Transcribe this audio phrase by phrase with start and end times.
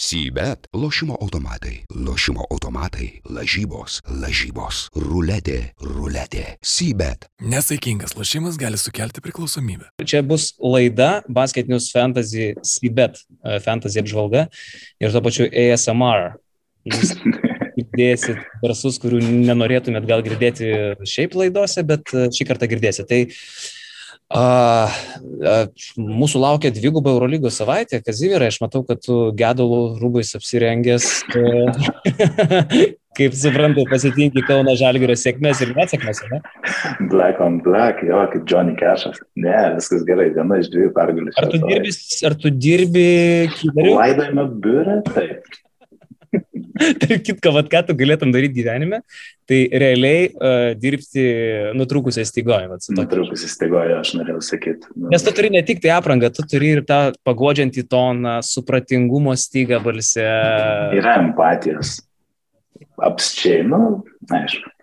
[0.00, 6.44] Sybet- lošimo automatai, lošimo automatai, lažybos, lažybos, ruletė, ruletė.
[6.64, 7.26] Sybet.
[7.44, 9.90] Nesaikingas lošimas gali sukelti priklausomybę.
[10.00, 14.46] Čia bus laida Basket News Fantasy Sybet e, Fantasy apžvalga
[15.04, 16.32] ir tuo pačiu ASMR.
[16.88, 17.12] Jūs
[17.76, 20.72] girdėsit garsus, kurių nenorėtumėt gal girdėti
[21.04, 23.04] šiaip laidose, bet e, šį kartą girdėsit.
[23.12, 23.20] Tai
[24.30, 24.42] A,
[24.86, 25.54] a,
[25.98, 27.98] mūsų laukia dviguba Eurolygos savaitė.
[28.06, 31.08] Kazimierai, aš matau, kad tu gedulų rūbais apsirengęs.
[33.18, 36.38] Kaip suprantu, pasitinki Kauno Žalgirio sėkmės ir nesėkmės, ne?
[37.10, 39.18] Black on black, jo, kaip Johnny Cashas.
[39.34, 41.34] Ne, viskas gerai, viena iš dviejų pergalių.
[41.42, 41.94] Ar tu dirbi,
[42.30, 43.08] ar tu dirbi
[43.56, 43.96] kiberiu?
[43.98, 45.50] Laidojame biurą, taip.
[46.80, 49.02] Tarp kitko, vad ką tu galėtum daryti gyvenime,
[49.48, 51.24] tai realiai uh, dirbti
[51.76, 52.80] nutrūkusią stygoją.
[52.96, 54.90] Nutrūkusią stygoją, aš norėjau sakyti.
[54.94, 55.10] Nu.
[55.12, 59.82] Nes tu turi ne tik tai aprangą, tu turi ir tą pagodžiantį toną, supratingumo stygą
[59.84, 60.28] balsę.
[60.96, 61.98] Yra empatijos.
[63.00, 64.00] Apsčiai, nu,
[64.32, 64.76] aišku.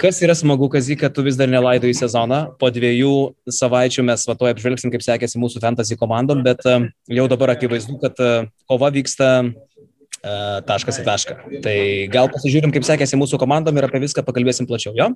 [0.00, 2.40] Kas yra smagu, Kazy, kad tu vis dar nelaidai sezoną.
[2.58, 3.12] Po dviejų
[3.44, 8.18] savaičių mes va to apžvelgsim, kaip sekėsi mūsų fantasy komandom, bet jau dabar akivaizdu, kad
[8.70, 9.28] kova vyksta
[10.68, 11.36] taškas į tašką.
[11.64, 11.76] Tai
[12.12, 15.10] gal pasižiūrim, kaip sekėsi mūsų komandom ir apie viską pakalbėsim plačiau, jo?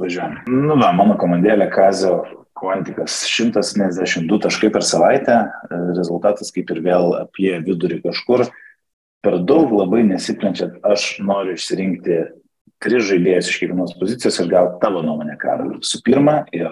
[0.00, 0.40] Važiuojam.
[0.50, 2.24] Nu, va, mano komandėlė Kazio
[2.58, 5.40] Kvantikas 172 taškai per savaitę,
[5.94, 8.46] rezultatas kaip ir vėl apie vidurį kažkur.
[9.24, 12.18] Per daug labai nesiplenčiat, aš noriu išsirinkti
[12.84, 15.78] tris žaidėjus iš kiekvienos pozicijos ir gal tavo nuomonę, Karol.
[15.86, 16.68] Su pirma, ir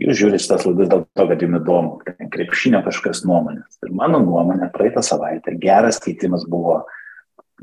[0.00, 3.78] jūs žiūrite tas laidas dėl to, kad jums įdomu, ten krepšinio kažkas nuomonės.
[3.84, 6.82] Ir mano nuomonė, praeitą savaitę geras keitimas buvo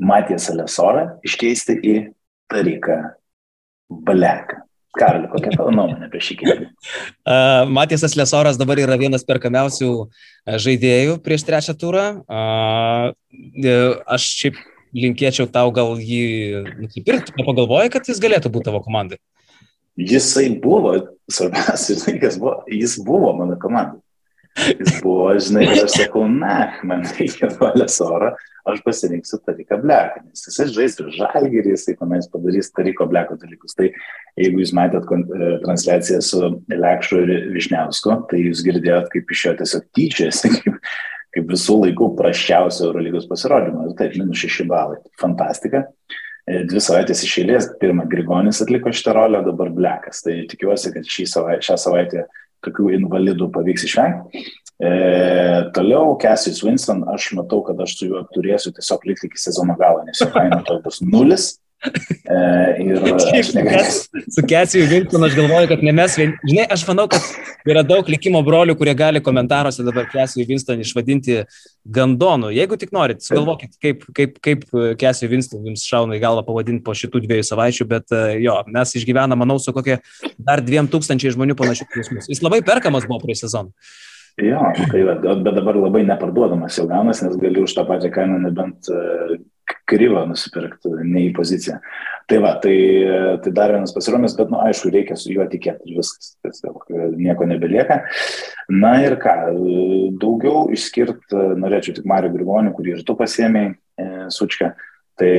[0.00, 1.96] Matijas Alesorą iškeisti į
[2.52, 2.98] Tariką
[3.92, 4.62] Baleką.
[4.92, 6.68] Karli, kokia tavo nuomonė apie šį keitimą?
[7.22, 9.88] Uh, Matijas Lesoras dabar yra vienas perkamiausių
[10.60, 12.02] žaidėjų prieš trečią turą.
[12.26, 13.14] Uh,
[14.10, 14.58] aš šiaip
[14.92, 19.20] linkėčiau tau gal jį nusipirkti, nepagalvojai, kad jis galėtų būti tavo komandai?
[19.96, 20.94] Jisai buvo,
[21.30, 24.00] svarbiausias dalykas buvo, jis buvo mano komandai.
[24.52, 28.34] Jis buvo, žinai, ir aš sakau, na, man reikia valės oro,
[28.68, 33.72] aš pasirinksiu Tariką Bleką, nes jisai žais ir žalgerį, jisai tenais padarys Tariko Bleko dalykus.
[33.78, 33.88] Tai
[34.38, 35.08] jeigu jūs matėt
[35.64, 40.92] transliaciją su Lekšu ir Višniausku, tai jūs girdėjot, kaip iš jo tiesiog tyčiasi, kaip,
[41.32, 43.88] kaip visų laikų praščiausio Eurolygos pasirodymo.
[43.98, 45.00] Taip, minus 6 balai.
[45.20, 45.86] Fantastika.
[46.42, 50.24] Dvi savaitės iš eilės, pirmą Grigonis atliko šitą rolę, dabar Blekas.
[50.24, 52.24] Tai tikiuosi, kad savaitę, šią savaitę
[52.66, 54.42] tokių invalidų pavyks išvengti.
[54.82, 54.90] E,
[55.76, 60.02] toliau Cassius Winston, aš matau, kad aš su juo turėsiu tiesiog likti iki sezono galo,
[60.06, 61.52] nes jo kaina to bus nulis.
[61.82, 62.98] E, ir.
[64.34, 66.34] Su Kesiju Vinkonu aš galvoju, kad ne mes, vien...
[66.46, 67.24] žinai, aš manau, kad
[67.68, 71.40] yra daug likimo brolių, kurie gali komentaruose dabar Kesiju Vinston išvadinti
[71.82, 72.52] gandonu.
[72.54, 74.64] Jeigu tik norit, sugalvokit, kaip, kaip, kaip
[75.00, 79.38] Kesiju Vinston jums šauna į galvą pavadinti po šitų dviejų savaičių, bet jo, mes išgyvename,
[79.42, 79.98] manau, su kokie
[80.38, 82.30] dar dviem tūkstančiai žmonių panašių klausimus.
[82.30, 83.74] Jis labai perkamas buvo prie sezono.
[84.40, 88.38] Jo, tai va, bet dabar labai neparduodamas jau gaunas, nes galiu už tą pačią kainą
[88.46, 88.88] nebent
[89.90, 91.78] kryvą nusipirkti, ne į poziciją.
[92.30, 92.76] Tai va, tai,
[93.44, 96.86] tai dar vienas pasirodymas, bet, na, nu, aišku, reikia su juo tikėti ir viskas, tiesiog
[97.18, 98.02] nieko nebelieka.
[98.72, 99.36] Na ir ką,
[100.22, 104.72] daugiau išskirt norėčiau tik Mario Grigonį, kurį ir tu pasėmėjai, e, Sučka,
[105.20, 105.32] tai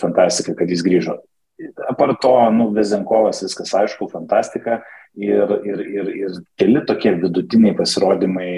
[0.00, 1.18] fantastika, kad jis grįžo.
[1.90, 4.78] Apart to, nu, Vezenkovas viskas aišku, fantastika
[5.18, 8.52] ir, ir, ir, ir keli tokie vidutiniai pasirodymai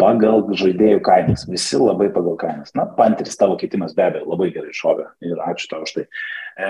[0.00, 1.46] pagal žaidėjų kainas.
[1.48, 2.72] Visi labai pagal kainas.
[2.76, 6.04] Na, Panteris tavo keitimas be abejo labai gerai šovė ir ačiū tau už tai.
[6.56, 6.68] E,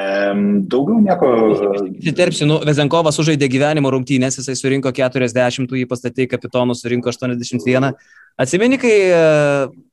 [0.72, 1.30] daugiau nieko.
[1.90, 7.90] Įsiterpsiu, nu, Vezenkovas sužaidė gyvenimo rungtynės, jisai surinko 40, jį pastatė kapitonų, surinko 81.
[8.36, 8.94] Atsimeni, kai,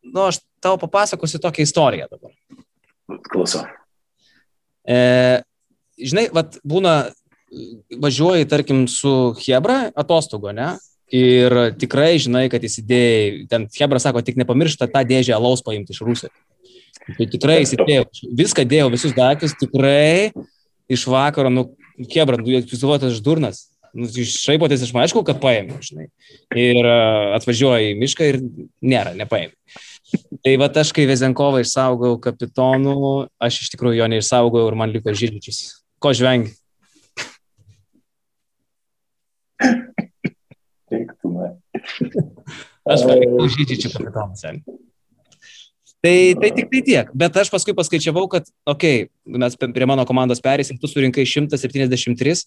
[0.10, 2.34] nu, aš tau papasakosiu tokią istoriją dabar.
[3.32, 3.66] Klausau.
[4.84, 4.98] E,
[6.02, 6.98] žinai, vat, būna,
[8.04, 10.74] važiuoji, tarkim, su Hebra atostogo, ne?
[11.14, 16.02] Ir tikrai žinai, kad įsidėjai, ten Hebra sako, tik nepamiršta tą dėžę alaus paimti iš
[16.06, 16.34] Rusijos.
[17.04, 18.08] Tai tikrai įsidėjau,
[18.40, 20.32] viską dėjau, visus daiktus, tikrai
[20.92, 21.68] iš vakaro, nu,
[22.14, 26.08] Hebra, nu, jūs suvotas ždurnas, nu, šaipotės iš manęs, aišku, kad paėmė, žinai.
[26.58, 28.40] Ir uh, atvažiuoji į mišką ir
[28.82, 29.54] nėra, nepaėmė.
[30.46, 32.98] Tai va aš, kai Vezenkovą išsaugau kapitonų,
[33.42, 35.64] aš iš tikrųjų jo neišsaugojau ir man liko žirgičius.
[36.02, 36.54] Ko žvengi?
[42.84, 44.64] Aš palikau žydžičių kapitoną sen.
[46.04, 47.12] Tai, tai tik tai tiek.
[47.16, 52.44] Bet aš paskui paskaičiavau, kad, okei, okay, mes prie mano komandos perėsim, tu surinkai 173,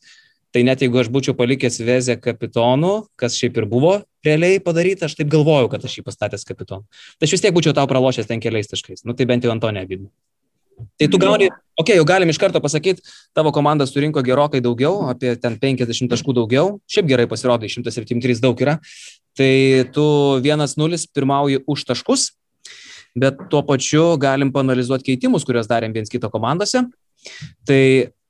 [0.55, 3.91] Tai net jeigu aš būčiau palikęs Vezę kapitonu, kas šiaip ir buvo
[4.25, 6.87] realiai padaryta, aš taip galvojau, kad aš jį pastatęs kapitonu.
[7.19, 9.05] Tai aš vis tiek būčiau tau pralošęs ten keliais taškais.
[9.05, 10.09] Nu tai bent jau ant to nevydu.
[11.01, 13.05] Tai tu gauni, okei, okay, jau galim iš karto pasakyti,
[13.37, 16.75] tavo komanda surinko gerokai daugiau, apie ten 50 taškų daugiau.
[16.89, 18.77] Šiaip gerai pasirodai, 173 daug yra.
[19.37, 19.53] Tai
[19.93, 20.07] tu
[20.41, 22.31] 1-0 pirmauji už taškus,
[23.17, 26.87] bet tuo pačiu galim panalizuoti keitimus, kuriuos darėm viens kito komandose.
[27.69, 27.83] Tai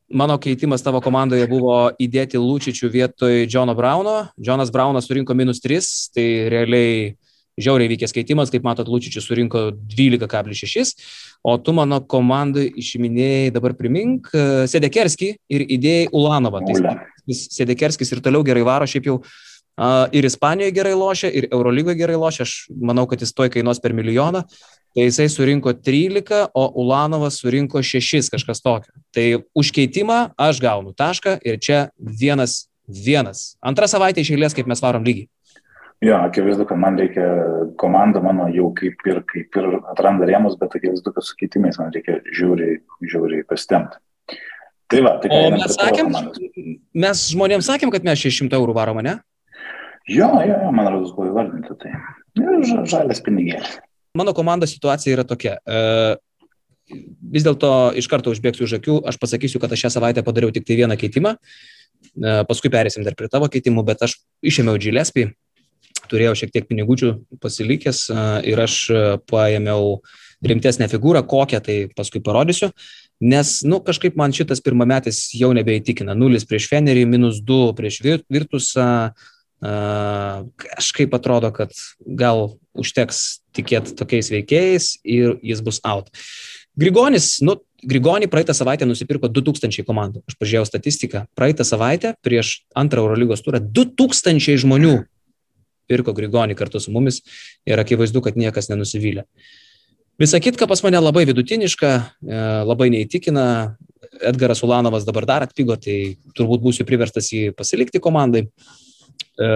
[0.07, 4.29] Mano keitimas tavo komandoje buvo įdėti Lūčičių vietoj Džono Brauno.
[4.39, 7.17] Džonas Braunas surinko minus 3, tai realiai
[7.59, 10.95] žiauriai vykęs keitimas, kaip matot, Lūčičius surinko 12,6,
[11.43, 14.31] o tu mano komandai išiminėjai, dabar primink,
[14.71, 16.63] Sedekerskį ir įdėjai Ulanovą.
[16.69, 19.19] Tai Sedekerskis ir toliau gerai varo, šiaip jau
[20.13, 23.95] ir Ispanijoje gerai lošia, ir Eurolygoje gerai lošia, aš manau, kad jis toj kainuos per
[23.97, 24.47] milijoną
[24.97, 28.95] tai jisai surinko 13, o Ulanovas surinko 6, kažkas tokio.
[29.13, 33.57] Tai už keitimą aš gaunu tašką ir čia vienas vienas.
[33.61, 35.29] Antrą savaitę iš eilės, kaip mes varom lygiai.
[36.05, 37.25] Jo, akivaizdu, kad man reikia,
[37.81, 41.93] komanda mano jau kaip ir, kaip ir atranda rėmus, bet akivaizdu, kad su keitimais man
[41.95, 44.01] reikia žiūriai, žiūriai pasitemti.
[44.93, 46.13] Tai va, tai o mes sakėm,
[47.05, 49.17] mes žmonėms sakėm, kad mes 600 eurų varom, ne?
[50.07, 51.97] Jo, jo, jo, man rodos buvo įvardinta tai.
[52.87, 53.79] Žalias pinigėlis.
[54.17, 55.57] Mano komandos situacija yra tokia.
[55.67, 55.81] E,
[57.35, 60.69] vis dėlto iš karto užbėgsiu už akių, aš pasakysiu, kad aš šią savaitę padariau tik
[60.69, 64.17] tai vieną keitimą, e, paskui perėsim dar prie tavo keitimų, bet aš
[64.47, 65.27] išėmiau Džilespį,
[66.07, 67.13] turėjau šiek tiek pinigučių
[67.43, 68.23] pasilikęs e,
[68.53, 68.79] ir aš
[69.27, 69.99] paėmiau
[70.47, 72.71] rimtesnę figūrą, kokią tai paskui parodysiu,
[73.27, 76.15] nes, nu, kažkaip man šitas pirmametis jau nebeįtikina.
[76.15, 79.17] 0 prieš Fenerį, minus 2 prieš Virtusą,
[79.61, 81.73] kažkaip atrodo, kad
[82.05, 86.13] gal užteks tikėti tokiais veikėjais ir jis bus out.
[86.77, 87.57] Grigonis, nu,
[87.87, 90.23] Grigonį praeitą savaitę nusipirko 2000 komandų.
[90.27, 91.27] Aš pažiūrėjau statistiką.
[91.39, 94.97] Praeitą savaitę prieš antrą Eurolygos turą 2000 žmonių
[95.87, 97.21] pirko Grigonį kartu su mumis
[97.69, 99.27] ir akivaizdu, kad niekas nenusivylė.
[100.19, 101.91] Visa kitka pas mane labai vidutiniška,
[102.25, 103.77] e, labai neįtikina.
[104.25, 108.47] Edgaras Ulanovas dabar dar atpigo, tai turbūt būsiu priverstas jį pasilikti komandai.
[109.37, 109.49] E,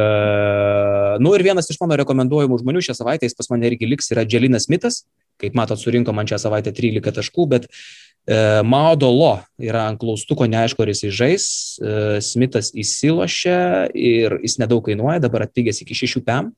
[1.18, 4.26] nu ir vienas iš mano rekomenduojamų žmonių šią savaitę, jis pas mane irgi liks, yra
[4.28, 5.04] Dželinas Mitas.
[5.40, 10.84] Kaip matot, surinko man šią savaitę 13 taškų, bet e, Maudolo yra ant klaustuko, neaišku,
[10.84, 11.48] ar jis žais.
[11.80, 16.52] E, Smithas įsilošia ir jis nedaug kainuoja, dabar atpigęs iki 6 PM.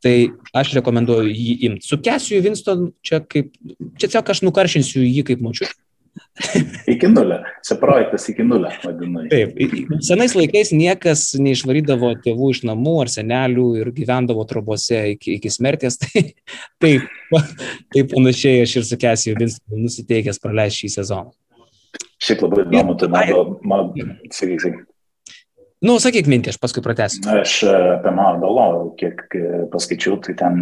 [0.00, 0.14] Tai
[0.56, 1.84] aš rekomenduoju jį imti.
[1.84, 3.50] Su Kesiju Winston čia kaip,
[3.98, 5.74] čia tiesiog aš nukaršinsiu jį kaip močiutė
[6.94, 7.38] iki nulio.
[7.66, 9.24] Čia projektas iki nulio, vadinu.
[9.30, 9.56] Taip,
[10.04, 15.98] senais laikais niekas neišvarydavo tėvų iš namų ar senelių ir gyvendavo trobose iki, iki smerties.
[16.02, 16.24] Tai
[16.82, 17.08] taip,
[17.94, 21.34] taip panašiai aš ir su Kesiju Vinstonu nusiteikęs praleisti šį sezoną.
[22.20, 24.82] Šiaip labai įdomu, tai man, man, sakyk.
[25.80, 27.22] Nu, sakyk mintį, aš paskui pratęsiu.
[27.32, 28.66] Aš e, apie Mardolo,
[29.00, 29.22] kiek
[29.72, 30.58] paskaičiau, tai ten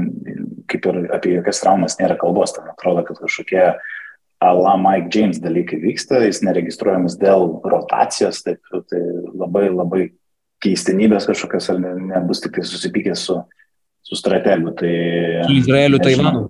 [0.71, 3.98] kaip ir apie jokias traumas nėra kalbos, ten atrodo, kad kažkokie uh,
[4.45, 9.01] ala Mike James dalykai vyksta, jis neregistruojamas dėl rotacijos, taip, tai
[9.35, 10.05] labai labai
[10.63, 13.41] keistenybės kažkokios, ar ne, nebus tik tai susipykęs su,
[14.07, 14.75] su strategu.
[14.79, 14.95] Tai,
[15.47, 16.47] su Izraeliu, Taivanu.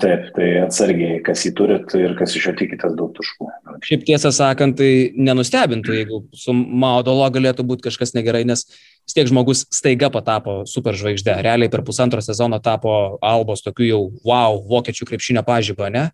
[0.00, 3.48] Taip, tai atsargiai, kas jį turit ir kas iš jo tikitės daug taškų.
[3.84, 9.28] Šiaip tiesą sakant, tai nenustebintų, jeigu su Maudolo galėtų būti kažkas negerai, nes vis tiek
[9.28, 11.36] žmogus staiga patapo superžvaigždė.
[11.44, 16.08] Realiai per pusantro sezono tapo Albos tokiu jau wow, vokiečių krepšinio pažybą, ne?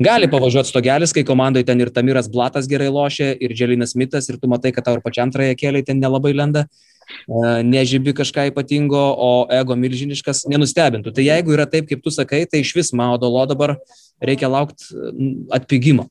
[0.00, 4.38] Gali pavažiuoti stogelis, kai komandai ten ir Tamiras Blatas gerai lošia, ir Dželinas Mitas, ir
[4.40, 9.02] tu matai, kad tau ir pačiam antrąją keliai ten nelabai lenda, e, nežybi kažką ypatingo,
[9.12, 11.12] o ego milžiniškas nenustebintų.
[11.12, 13.76] Tai jeigu yra taip, kaip tu sakai, tai iš vis Maudolo dabar
[14.22, 14.96] reikia laukti
[15.52, 16.08] atpigimo.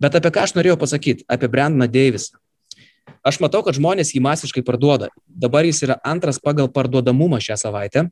[0.00, 1.28] Bet apie ką aš norėjau pasakyti?
[1.28, 2.40] Apie Brandoną Deivisą.
[3.28, 5.12] Aš matau, kad žmonės jį masiškai parduoda.
[5.28, 8.08] Dabar jis yra antras pagal parduodamumą šią savaitę.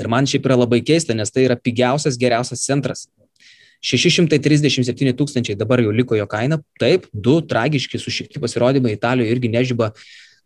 [0.00, 3.06] Ir man šiaip yra labai keista, nes tai yra pigiausias, geriausias centras
[3.82, 6.60] 637 tūkstančiai dabar jau liko jo kaina.
[6.80, 9.90] Taip, du tragiški sušikti pasirodymai Italijoje irgi nežyba.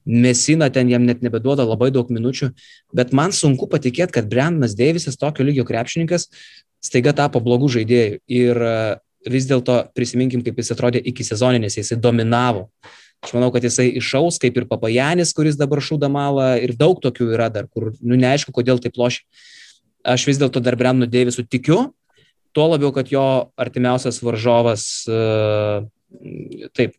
[0.06, 2.52] Mesina ten jam net nebeduoda labai daug minučių,
[2.94, 6.28] bet man sunku patikėti, kad Brendanas Deivisas, tokio lygio krepšininkas,
[6.78, 8.20] staiga tapo blogų žaidėjų.
[8.30, 8.76] Ir e,
[9.34, 12.68] vis dėlto prisiminkim, kaip jis atrodė iki sezoninės, jisai dominavo.
[13.26, 17.32] Aš manau, kad jisai išaus, kaip ir Papajanis, kuris dabar šūda malą ir daug tokių
[17.34, 19.26] yra dar, kur nu, neaišku, kodėl taip lošia.
[20.06, 21.88] Aš vis dėlto dar Brendanu Deivisu tikiu,
[22.56, 23.22] Tuo labiau, kad jo
[23.60, 25.18] artimiausias varžovas, e,
[26.76, 26.96] taip,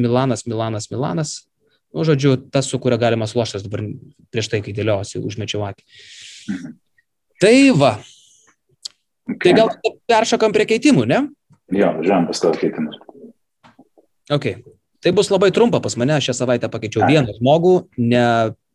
[0.00, 1.34] Milanas, Milanas, Milanas,
[1.92, 3.84] nu, žodžiu, tas, su kuria galima sloštas dabar
[4.32, 5.84] prieš tai, kai dėliausi, užmečiau akį.
[6.54, 6.74] Mhm.
[7.44, 7.92] Tai va.
[9.24, 9.50] Okay.
[9.50, 9.70] Tai gal
[10.08, 11.20] peršokam prie keitimų, ne?
[11.72, 12.96] Jo, žemės tavo keitimus.
[14.32, 14.50] Ok.
[15.04, 18.24] Tai bus labai trumpa pas mane, šią savaitę pakeičiau vieną žmogų, ne,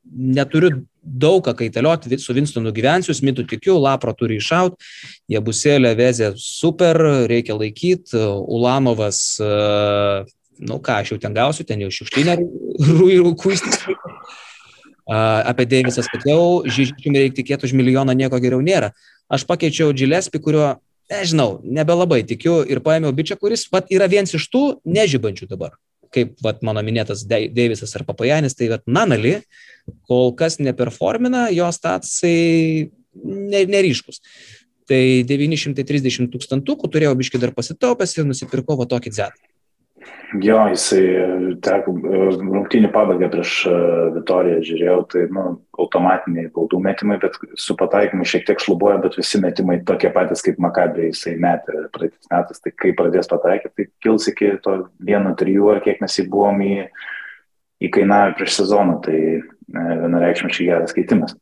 [0.05, 4.77] neturiu daug ką kaitalioti, su Winstonu gyvensiu, Smitu tikiu, Lapro turi iššaut,
[5.31, 9.21] Jebusėlė vezė super, reikia laikyti, Ulanovas,
[10.59, 12.37] nu ką, aš jau ten gausiu, ten jau šiukšlinę
[12.89, 13.81] rūjų kuistis.
[15.09, 18.91] Apie Deivisą sakiau, Žyžičium reikia tikėti už milijoną, nieko geriau nėra.
[19.29, 20.67] Aš pakeičiau Džilespį, kurio,
[21.09, 25.73] nežinau, nebelabai tikiu ir paėmiau bičią, kuris pat yra vienas iš tų nežybančių dabar.
[26.13, 29.39] Kaip vat, mano minėtas Deivisas ar Papajanis, tai vat, Nanali
[30.09, 32.89] kol kas neperformina, jos statusai
[33.69, 34.21] neryškus.
[34.89, 39.48] Tai 930 tūkstantukų turėjau biškai dar pasitaupęs ir nusipirkau va tokį dzetą.
[40.37, 41.01] Jo, jisai
[41.65, 41.95] teko
[42.37, 43.73] rungtynį pabaigą prieš e,
[44.13, 45.45] Vitoriją žiūrėjau, tai nu,
[45.81, 50.61] automatiniai baudų metimai, bet su pataikymu šiek tiek šlubuoja, bet visi metimai tokie patys kaip
[50.61, 54.77] Makabė jisai metė praeitais metais, tai kai pradės pataikyti, tai kils iki to
[55.09, 56.73] 1-3 ar kiek mes jį buvom į,
[57.89, 59.41] įkainavę prieš sezoną, tai e,
[59.73, 61.37] vienareikšmiškai geras keitimas.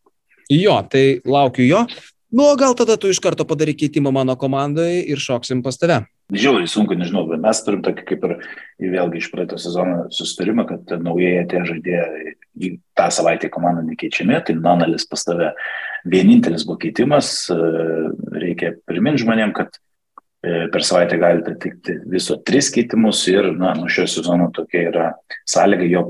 [0.48, 1.84] Jo, tai laukiu jo.
[2.32, 6.68] Nu, gal tada tu iš karto padaryk keitimą mano komandai ir šoksim pas tave žiauriai
[6.68, 8.36] sunku, nežinau, bet mes turim tokį kaip ir,
[8.84, 12.36] vėlgi iš praeito sezono susitarimą, kad naujai atėję žaidėjai
[12.68, 15.54] į tą savaitę komandą nekeičiami, tai Nanalis pas tave
[16.08, 17.48] vienintelis buvo keitimas,
[18.44, 23.92] reikia priminti žmonėm, kad e, per savaitę galite atlikti viso tris keitimus ir, na, nuo
[23.92, 25.10] šio sezono tokia yra
[25.48, 26.08] sąlyga, jo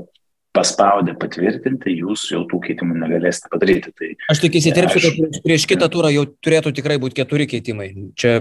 [0.56, 3.92] paspaudę patvirtinti, jūs jau tų keitimų negalėsite padaryti.
[3.94, 7.92] Tai aš tik įsiterpsiu, kad prieš kitą turą jau turėtų tikrai būti keturi keitimai.
[8.18, 8.40] Čia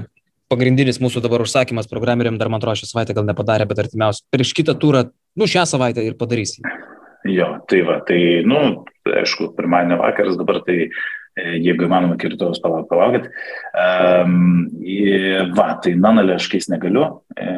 [0.51, 4.53] pagrindinis mūsų dabar užsakymas programeriam dar man atrodo šią savaitę gal nepadarė, bet artimiausiai prieš
[4.57, 6.67] kitą turą, nu šią savaitę ir padarysim.
[7.27, 10.89] Jo, tai va, tai, nu, aišku, pirmadienio vakaras dabar, tai e,
[11.59, 13.27] jeigu įmanoma, iki rytojus palauk, palaukit.
[13.75, 14.69] Um,
[15.57, 17.09] va, tai nanalė aš keis negaliu.
[17.35, 17.49] E,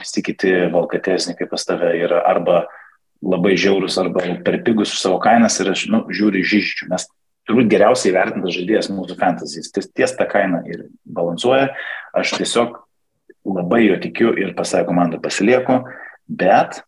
[0.00, 2.64] visi kiti valkatesnikai pas tave yra arba
[3.24, 6.88] labai žiaurus, arba per pigus su savo kainas ir aš, nu, žiūriu žyžičių.
[6.92, 7.08] Mes
[7.46, 9.62] turbūt geriausiai vertintas žaidėjas mūsų fantasy.
[9.74, 11.70] Ties, ties tą kainą ir balansuoja.
[12.16, 12.80] Aš tiesiog
[13.46, 15.80] labai jo tikiu ir pasąją komandą pasilieku,
[16.26, 16.80] bet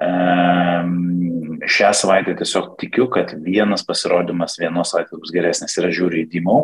[0.00, 6.24] um, šią savaitę tiesiog tikiu, kad vienas pasirodymas vienos savaitės bus geresnis ir aš žiūriu
[6.24, 6.60] į Dimau.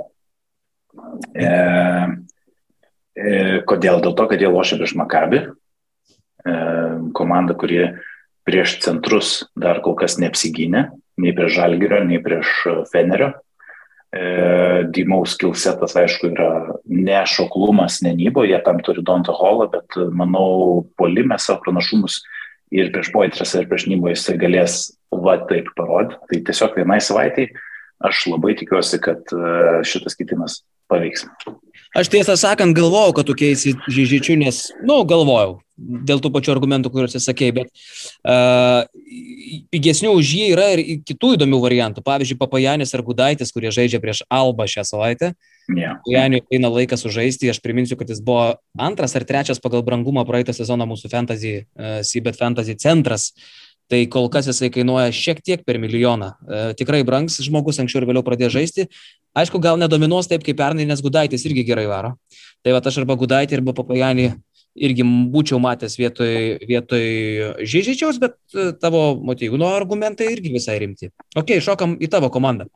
[1.36, 1.48] E,
[3.16, 3.30] e,
[3.68, 4.00] kodėl?
[4.04, 6.56] Dėl to, kad jie lošia prieš Makabį, e,
[7.16, 7.90] komanda, kuri
[8.46, 10.86] prieš centrus dar kol kas neapsigynė,
[11.20, 13.32] nei prieš Žalgirio, nei prieš e, Fenerio.
[14.14, 14.22] E,
[14.94, 16.50] Dymaus skilsetas, aišku, yra
[16.84, 22.20] ne šoklumas, ne nybo, jie tam turi Donta Holą, bet e, manau, polime savo pranašumus
[22.74, 24.78] ir prieš Poitras, ir prieš Nybo jisai galės
[25.12, 26.20] va taip parodyti.
[26.30, 27.50] Tai tiesiog vienai savaitai
[28.04, 29.30] aš labai tikiuosi, kad
[29.88, 30.58] šitas kitimas
[30.90, 31.26] paveiks.
[31.96, 36.52] Aš tiesą sakant galvojau, kad tu keisi žyžičių, nes, na, nu, galvojau, dėl tų pačių
[36.52, 37.70] argumentų, kuriuos įsakėjai, bet
[38.28, 38.84] uh,
[39.72, 42.04] pigesnių už jį yra ir kitų įdomių variantų.
[42.04, 45.32] Pavyzdžiui, Papajanis ar Gudaitis, kurie žaidžia prieš Alba šią savaitę.
[45.72, 45.96] Yeah.
[46.06, 50.54] Janiu eina laikas sužaisti, aš priminsiu, kad jis buvo antras ar trečias pagal brangumą praeitą
[50.56, 53.32] sezoną mūsų fantasy, uh, Sibet Fantasy centras.
[53.32, 56.32] Uh, Tai kol kas jisai kainuoja šiek tiek per milijoną.
[56.34, 58.88] E, tikrai brangs žmogus, anksčiau ir vėliau pradėjo žaisti.
[59.38, 62.16] Aišku, gal nedominuos taip kaip pernai, nes Gudaitis irgi gerai varo.
[62.66, 64.32] Tai va aš arba Gudaitį, arba Papajanį
[64.76, 66.32] irgi būčiau matęs vietoj,
[66.68, 67.04] vietoj
[67.62, 71.12] Žyžičiaus, bet e, tavo motyvų argumentai irgi visai rimti.
[71.38, 72.68] Ok, šokam į tavo komandą.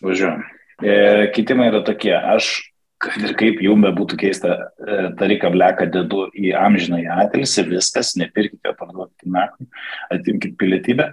[0.00, 0.42] Važiuojam.
[0.82, 0.96] E,
[1.36, 2.14] kitimai yra tokie.
[2.16, 2.72] Aš
[3.06, 8.14] kad ir kaip jums bebūtų keista, e, Tariką Bleką dedu į amžiną į atilsį, viskas,
[8.20, 9.68] nepirkite, parduokite nakui,
[10.14, 11.08] atimkite pilietybę.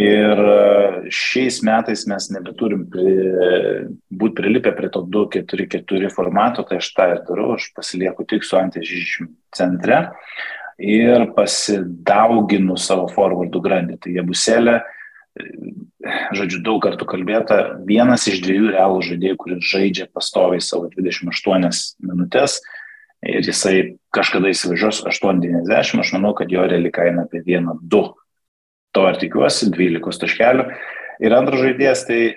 [0.00, 3.12] Ir e, šiais metais mes nebeturim pri,
[4.22, 8.58] būti prilipę prie to 2-4-4 formato, tai aš tą ir darau, aš pasilieku tik su
[8.60, 10.02] antižyžių centre
[10.82, 13.98] ir pasidauginu savo forwardų grandį.
[14.02, 14.80] Tai jie buselė,
[16.36, 17.58] žodžiu, daug kartų kalbėta,
[17.88, 21.70] vienas iš dviejų realų žaidėjų, kuris žaidžia pastoviai savo 28
[22.04, 22.58] minutės
[23.22, 23.76] ir jisai
[24.14, 28.02] kažkada įsivažiuos 8,90, aš manau, kad jo reali kaina apie 1,2.
[28.92, 30.66] To ir tikiuosi, 12 taškelių.
[31.22, 32.36] Ir antras žaidėjas tai e,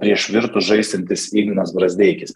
[0.00, 2.34] prieš virtų žaisintis Ignas Brasdeikis.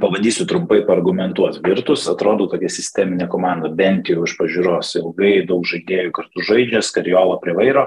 [0.00, 1.62] Pabandysiu trumpai paargumentuoti.
[1.64, 7.38] Virtus atrodo tokia sisteminė komanda, bent jau iš pažiūros ilgai, daug žaidėjų kartu žaidžia, skariolo
[7.42, 7.86] prie vairo.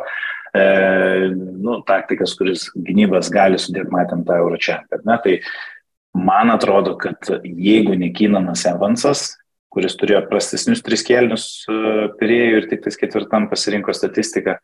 [0.54, 0.64] E,
[1.34, 4.84] nu, taktikas, kuris gynybas gali sudėti, matėm tą euro čia.
[4.92, 5.38] Tai
[6.14, 9.32] man atrodo, kad jeigu nekinanas Evansas,
[9.74, 14.60] kuris turėjo prastesnius tris kelnius e, pirėjų ir tik tais ketvirtam pasirinko statistiką,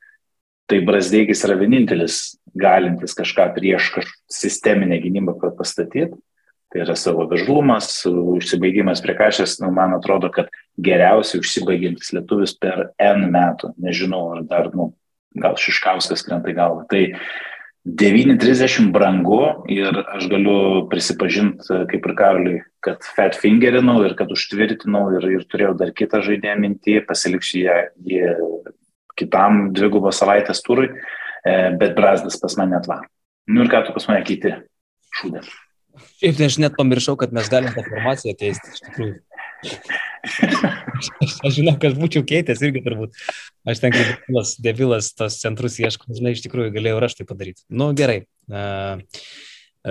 [0.69, 6.11] tai Brasdeikis yra vienintelis galintis kažką prieš kažkokią sisteminę gynybą pastatyti.
[6.69, 12.91] Tai yra savo vežlumas, užsibaigimas prie kažės, nu, man atrodo, kad geriausiai užsibaigiantis lietuvis per
[13.01, 13.71] N metų.
[13.81, 14.91] Nežinau, ar dar, nu,
[15.37, 16.85] gal Šiškauskas krenta į galvą.
[16.89, 17.03] Tai
[17.87, 19.39] 9.30 brangu
[19.71, 25.45] ir aš galiu prisipažinti, kaip ir Karliui, kad fat fingerinau ir kad užtvirtinau ir, ir
[25.49, 27.77] turėjau dar kitą žaidėją mintį, pasiliksiu ją,
[28.11, 28.35] ją
[29.19, 30.91] kitam dvigubo savaitės turui,
[31.43, 33.07] e, bet Brazdas pas mane atvaro.
[33.49, 34.53] Nu ir ką tu pas mane keiti?
[35.19, 35.41] Šūdė.
[36.19, 39.15] Šiaip tai aš net pamiršau, kad mes galim tą informaciją keisti, iš tikrųjų.
[39.63, 43.19] Aš, aš žinau, kad būčiau keitęs irgi turbūt.
[43.69, 47.27] Aš ten kaip debilas, debilas tos centrus ieškau, žinai, iš tikrųjų galėjau ir aš tai
[47.29, 47.65] padaryti.
[47.69, 48.23] Nu, gerai.
[48.49, 49.03] Uh,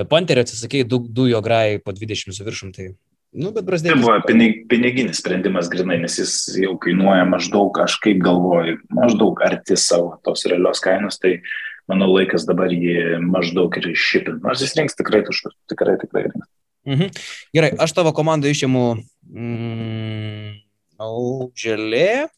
[0.08, 2.92] Panterio atsisakėjai du, du jo grai po 20 su viršum, tai
[3.36, 4.00] Nu, bet Brazdėlis.
[4.00, 9.42] Tai buvo pinig, piniginis sprendimas grinai, nes jis jau kainuoja maždaug, aš kaip galvoju, maždaug
[9.44, 11.34] arti savo tos realios kainos, tai
[11.90, 14.40] manau laikas dabar jį maždaug ir iššipinti.
[14.46, 16.48] Nors jis rinks tikrai tuštus, tikrai, tikrai rinks.
[16.88, 17.12] Mhm.
[17.52, 18.84] Gerai, aš tavo komandą išimu
[19.28, 20.54] mm,
[21.04, 22.28] Auželė.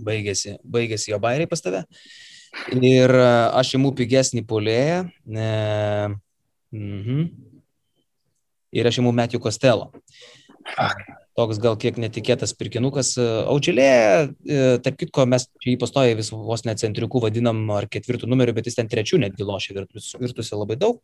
[0.00, 1.84] Baigėsi, baigėsi jo bairiai pas tave.
[2.74, 3.28] Ir e,
[3.60, 5.04] aš imu pigesnį polėją.
[5.30, 5.46] E,
[6.74, 7.22] mhm.
[8.74, 9.90] Ir aš imu Metijų Kostelo.
[11.38, 13.12] Toks gal kiek netikėtas pirkinukas.
[13.50, 13.86] Aučelė,
[14.42, 18.56] e, tarp kitko, mes čia jį pastoja vis vos net centriukų vadinam ar ketvirtų numerių,
[18.58, 20.98] bet jis ten trečių netgi lošia virtus, virtusi labai daug.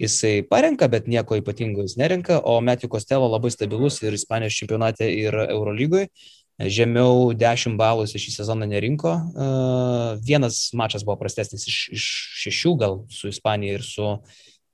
[0.00, 5.10] Jisai parenka, bet nieko ypatingo jis nerenka, o Metijų Kostelo labai stabilus ir Ispanijos čempionate
[5.12, 6.08] ir Eurolygoje.
[6.60, 9.12] Žemiau 10 balų jis šį sezoną nerinko.
[9.16, 9.50] E,
[10.24, 12.08] vienas mačas buvo prastesnis iš, iš
[12.44, 14.08] šešių, gal su Ispanija ir su,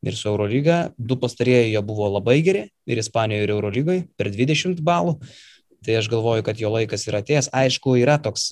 [0.06, 0.78] ir su Eurolyga.
[0.99, 5.18] Du pastarėjai jo buvo labai geri ir Ispanijoje, ir Eurolygoje per 20 balų.
[5.87, 7.52] Tai aš galvoju, kad jo laikas yra atėjęs.
[7.54, 8.49] Aišku, yra toks,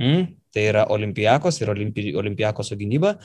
[0.00, 3.18] mm, tai yra Olimpijakos ir Olimpi, Olimpijakoso gynyba,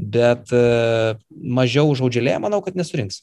[0.00, 3.22] bet uh, mažiau užaudželė, manau, kad nesurinks.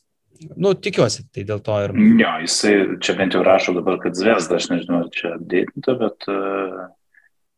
[0.53, 1.95] Nu, tikiuosi, tai dėl to ir.
[2.21, 6.27] Jo, jisai čia bent jau rašo dabar, kad Zvezda, aš nežinau, ar čia dėtinta, bet
[6.29, 6.85] uh,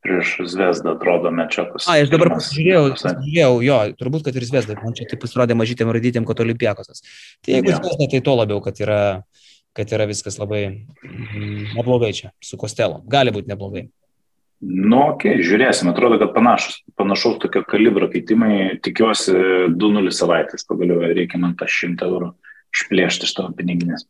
[0.05, 1.87] prieš Zvezdą atrodo mečiakas.
[1.89, 5.91] A, aš dabar pasižiūrėjau, pasižiūrėjau, jo, turbūt, kad ir Zvezda, man čia tai pasirodė mažytėm
[5.95, 7.03] radytėm, kad Olimpiakosas.
[7.43, 7.81] Tai jeigu ja.
[7.81, 9.01] Zvezda, tai to labiau, kad yra,
[9.75, 13.03] kad yra viskas labai mm, neblogai čia, su Kostelo.
[13.11, 13.89] Gali būti neblogai.
[14.59, 19.31] Nu, okay, žiūrėsim, atrodo, kad panašus, panašaus tokio kalibro keitimai, tikiuosi
[19.71, 22.33] 2-0 savaitės, pagaliau reikia man tą 100 eurų
[22.75, 24.03] išplėšti iš tavo piniginės.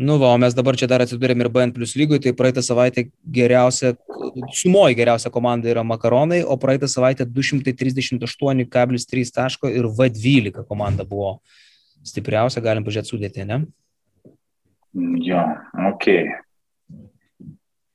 [0.00, 3.02] Nu, va, o mes dabar čia dar atsidūrėm ir BN plus lygui, tai praeitą savaitę
[3.36, 3.90] geriausia,
[4.56, 11.34] sumoji geriausia komanda yra Makaronai, o praeitą savaitę 238,3 taško ir V12 komanda buvo
[12.06, 13.58] stipriausia, galim pažiūrėti sudėtį, ne?
[15.26, 15.42] Jo,
[15.90, 16.30] okei.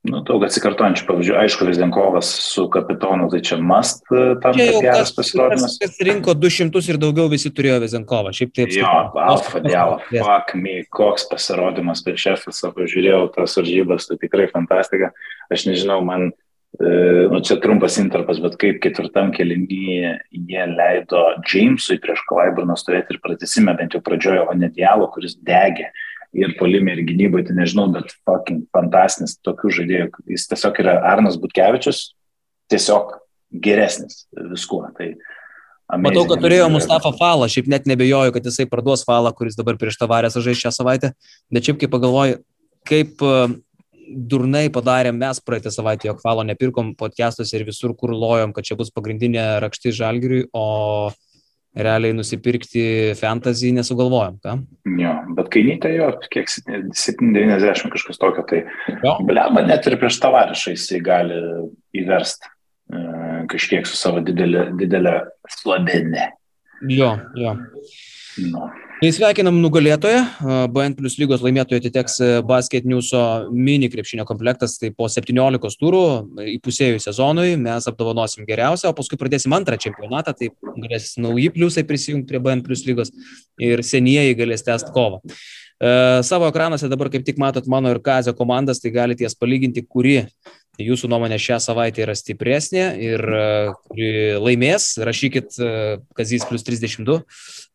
[0.05, 1.33] Nu, daug atsikartojančių pavyzdžių.
[1.39, 5.77] Aišku, Vizdenkovas su kapitonu, tai čia must e, tam čia geras pasirodymas.
[5.81, 8.33] Kas, rinko 200 ir daugiau visi turėjo Vizdenkovą.
[8.35, 8.73] Šiaip taip.
[8.75, 8.91] Jo,
[9.25, 15.09] alfa dialo, fuck me, koks pasirodymas prieš Efesą, pažiūrėjau tas varžybas, tai tikrai fantastika.
[15.53, 16.29] Aš nežinau, man,
[16.77, 16.95] e,
[17.31, 23.23] nu čia trumpas interpas, bet kaip ketvirtam kelinyje jie leido Jamesui prieš Klaiburną stovėti ir
[23.25, 25.89] pratesime bent jau pradžiojo, o ne dialo, kuris degė
[26.35, 30.09] ir polime, ir gynyboje, tai nežinau, bet fucking fantastinis tokių žaidėjų.
[30.35, 32.09] Jis tiesiog yra Arnas Butkevičius,
[32.71, 33.15] tiesiog
[33.65, 34.83] geresnis viskuo.
[34.97, 36.07] Tai amazing.
[36.07, 39.99] Matau, kad turėjo Mustafa Falą, šiaip net nebejoju, kad jisai parduos Falą, kuris dabar prieš
[40.01, 41.13] tavarės žais šią savaitę,
[41.53, 42.41] bet šiaip kaip pagalvoju,
[42.89, 43.35] kaip e,
[44.05, 48.77] durnai padarėm mes praeitą savaitę, jog Falo nepirkom podcastuose ir visur, kur lojom, kad čia
[48.79, 51.11] bus pagrindinė rakštis žalgiriui, o
[51.75, 52.85] realiai nusipirkti
[53.19, 54.55] fantasy nesugalvojom, ką?
[55.01, 58.63] Jo, bet kainytė jo, kiek 790 kažkas tokio, tai
[59.27, 61.41] blema net ir prieš tavarišą jisai gali
[61.99, 63.03] įversti e,
[63.51, 65.19] kažkiek su savo didelė, didelė
[65.59, 66.31] slabinė.
[66.91, 67.55] Jo, jo.
[68.51, 68.67] Nu.
[68.95, 70.19] Tai sveikinam nugalėtoją.
[70.71, 73.19] BN plus lygos laimėtojo atiteks e, Basket Newso
[73.51, 74.77] mini krepšinio komplektas.
[74.79, 76.03] Tai po 17 turų
[76.53, 80.31] įpusėjų sezonui mes apdovanosim geriausią, o paskui pradėsim antrą čempionatą.
[80.39, 80.49] Tai
[80.85, 83.11] galės nauji pliusai prisijungti prie BN plus lygos
[83.59, 85.19] ir senieji galės tęsti kovą.
[85.27, 85.91] E,
[86.23, 90.21] savo ekranuose dabar kaip tik matot mano ir Kazio komandas, tai galite jas palyginti, kuri
[90.79, 93.45] jūsų nuomonė šią savaitę yra stipresnė ir e,
[93.91, 94.93] kuri laimės.
[95.03, 95.77] Rašykit e,
[96.15, 97.25] Kazys plus 32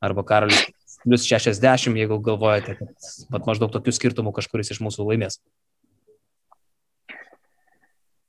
[0.01, 0.71] arba Karolis
[1.05, 5.41] plus 60, jeigu galvojate, kad maždaug tokių skirtumų kažkuris iš mūsų laimės.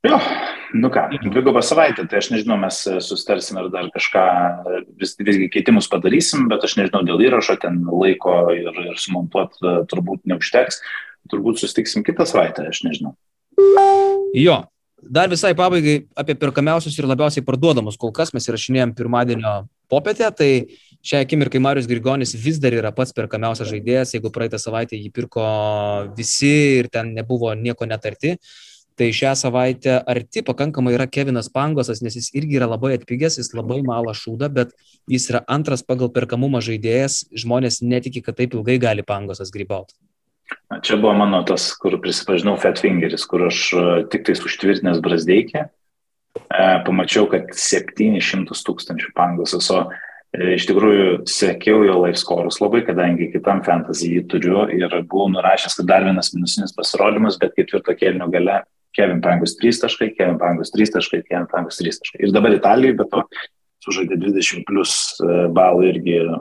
[0.02, 0.18] Jo,
[0.74, 4.24] nu ką, dvigubą savaitę, tai aš nežinau, mes sustarsim ar dar kažką,
[4.98, 9.76] vis, visgi keitimus padarysim, bet aš nežinau dėl įrašo, ten laiko ir, ir sumontuot e,
[9.92, 10.82] turbūt neužteks,
[11.30, 13.14] turbūt sustiksim kitą savaitę, aš nežinau.
[14.34, 14.58] Jo,
[15.02, 19.56] dar visai pabaigai apie perkamiausius ir labiausiai parduodamus, kol kas mes įrašinėjom pirmadienio
[19.92, 20.52] popietę, tai
[21.02, 25.46] Šią akimirką Marius Grigonis vis dar yra pats perkamiausias žaidėjas, jeigu praeitą savaitę jį pirko
[26.18, 28.36] visi ir ten nebuvo nieko netarti.
[29.00, 33.50] Tai šią savaitę arti pakankamai yra Kevinas Pangosas, nes jis irgi yra labai atpigęs, jis
[33.58, 34.76] labai malą šūdą, bet
[35.10, 39.98] jis yra antras pagal perkamumą žaidėjas, žmonės netiki, kad taip ilgai gali Pangosas grybauti.
[40.86, 46.70] Čia buvo mano tas, kur prisipažinau, Fatfingeris, kur aš e, tik tais užtvirtinęs Brasdeikį, e,
[46.86, 49.88] pamačiau, kad 700 tūkstančių Pangosas, o
[50.32, 55.76] iš tikrųjų sekiau jo live scorus labai, kadangi kitam fantasy jį turiu ir buvau nurašęs,
[55.80, 58.62] kad dar vienas minusinis pasirodymas, bet ketvirto kelnio gale
[58.96, 62.24] Kevin Pangus 3 taškai, Kevin Pangus 3 taškai, Kevin Pangus 3 taškai.
[62.26, 63.24] Ir dabar Italijai, bet to
[63.86, 66.39] sužaidė 20 plus e, balų irgi e,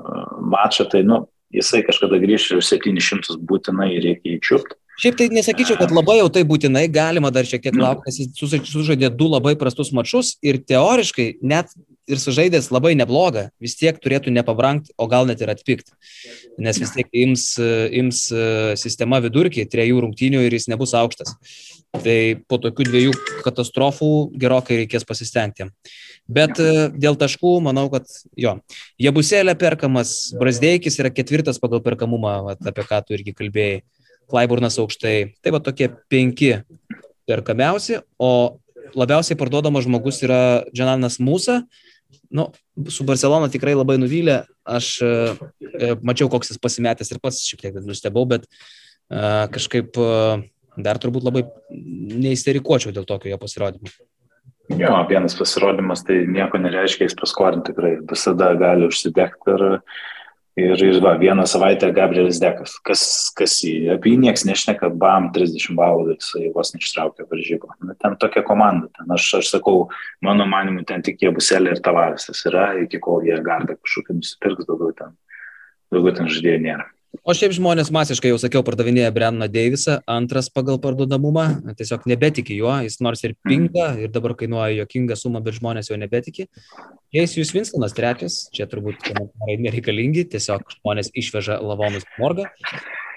[0.53, 1.22] mačą, tai, nu,
[1.55, 4.76] jisai kažkada grįš ir 700 būtinai reikia įčiupti.
[5.00, 7.87] Šiaip tai nesakyčiau, kad labai jau tai būtinai galima dar šiek tiek nu.
[7.87, 11.72] laukti, nes jis sužaidė du labai prastus mačius ir teoriškai net
[12.11, 15.94] ir sužaidęs labai neblogą, vis tiek turėtų nepabrangti, o gal net ir atpikti.
[16.61, 17.44] Nes vis tiek ims,
[17.96, 18.46] ims e,
[18.81, 21.37] sistema vidurkį trejų rungtynių ir jis nebus aukštas.
[21.90, 25.66] Tai po tokių dviejų katastrofų gerokai reikės pasistengti.
[26.31, 28.07] Bet e, dėl taškų, manau, kad
[28.38, 28.59] jo.
[29.03, 33.81] Jebusėlė perkamas, Brasdeikis yra ketvirtas pagal perkamumą, vat, apie ką tu irgi kalbėjai.
[34.31, 35.33] Klaiburnas aukštai.
[35.42, 36.53] Tai va tokie penki
[37.27, 38.61] perkamiausi, o
[38.94, 41.61] labiausiai parduodamas žmogus yra Džananas Mūsa,
[42.31, 42.46] nu,
[42.88, 44.42] su Barcelona tikrai labai nuvylė.
[44.68, 45.11] Aš e,
[45.70, 49.20] e, mačiau, koks jis pasimetęs ir pats šiek tiek nustebau, bet e,
[49.55, 49.99] kažkaip
[50.81, 53.90] dar turbūt labai neįsterikuočiau dėl tokio jo pasirodymo.
[54.79, 59.64] Jo, vienas pasirodymas tai nieko nereiškia, jis paskorint tikrai visada gali užsidegti ir
[60.58, 63.02] Ir, ir va, vieną savaitę Gabrielis Dekas, kas,
[63.38, 67.76] kas jį, apie jį niekas nešneka, bam, 30 balų jisai vos neištraukė varžybą.
[67.86, 69.84] Nu, ten tokia komanda, ten aš, aš sakau,
[70.26, 74.66] mano manimu, ten tik jie buselė ir tavarisas yra, iki kol jie gardą kažkokį nusipirks,
[74.66, 75.14] daugiau ten,
[75.94, 76.90] daugiau ten žaidėjų nėra.
[77.27, 82.70] O šiaip žmonės masiškai, jau sakiau, pardavinėja Brenną Deivisą, antras pagal parduodamumą, tiesiog nebetiki juo,
[82.87, 86.46] jis nors ir pinga ir dabar kainuoja jokingą sumą, bet žmonės jo nebetiki.
[87.11, 92.46] Keisijus Vinstonas trečias, čia turbūt komentarai nereikalingi, tiesiog žmonės išveža lavonus morgą.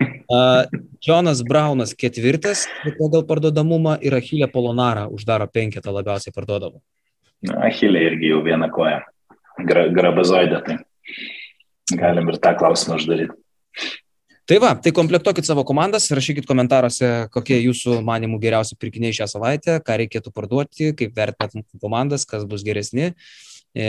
[0.02, 0.66] Uh,
[1.06, 2.66] Jonas Braunas ketvirtas
[2.98, 6.82] pagal parduodamumą ir Achilė Polonara uždaro penketą labiausiai parduodamų.
[7.70, 9.00] Achilė irgi jau vieną koją,
[9.70, 13.43] Gra, grabazoidą, tai galim ir tą klausimą uždaryti.
[14.44, 19.78] Tai va, tai komplektuokit savo komandas, rašykit komentaruose, kokie jūsų manimų geriausi pirkiniai šią savaitę,
[19.88, 23.14] ką reikėtų parduoti, kaip vertinat mūsų komandas, kas bus geresni.
[23.74, 23.86] E,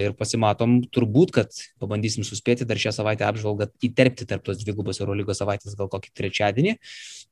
[0.00, 5.42] ir pasimatom, turbūt, kad pabandysim suspėti dar šią savaitę apžvalgą įterpti tarp tos dvigubos Eurolygos
[5.42, 6.78] savaitės gal kokį trečiadienį,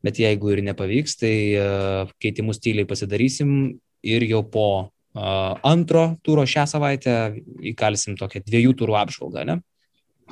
[0.05, 1.65] bet jeigu ir nepavyks, tai e,
[2.21, 3.55] keitimus tyliai pasidarysim
[4.05, 5.23] ir jau po e,
[5.71, 7.17] antro turo šią savaitę
[7.73, 9.61] įkalsim tokią dviejų turų apžvalgą, ne?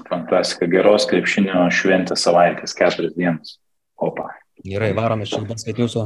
[0.05, 3.57] Fantastika, geros krepšinio šventės savaitės, keturias dienas.
[3.97, 4.29] Opa.
[4.67, 6.05] Gerai, varome šiandien skaityti jūsų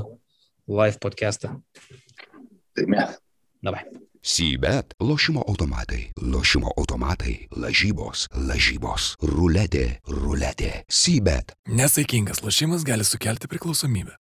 [0.70, 1.56] live podcastą.
[2.76, 3.18] Tai mes.
[3.64, 3.82] Davai.
[4.20, 11.54] Sybet, lošimo automatai, lošimo automatai, lažybos, lažybos, ruletė, ruletė, Sybet.
[11.72, 14.18] Nesaikingas lošimas gali sukelti priklausomybę.